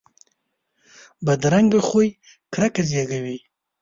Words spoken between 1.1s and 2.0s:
بدرنګه